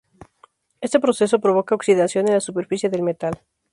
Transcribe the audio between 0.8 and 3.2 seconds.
Éste proceso provoca oxidación en la superficie del